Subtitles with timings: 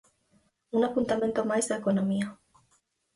[0.77, 2.27] Un apuntamento máis de economía.